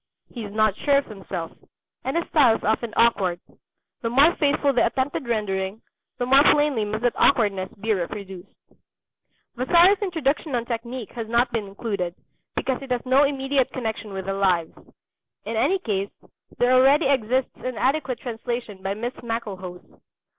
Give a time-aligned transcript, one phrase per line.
[0.33, 1.51] He is not sure of himself,
[2.03, 3.39] and his style is often awkward.
[4.01, 5.83] The more faithful the attempted rendering,
[6.17, 8.49] the more plainly must that awkwardness be reproduced.
[9.55, 12.15] Vasari's Introduction on Technique has not been included,
[12.55, 14.73] because it has no immediate connection with the Lives.
[15.45, 16.09] In any case,
[16.57, 19.85] there already exists an adequate translation by Miss Maclehose.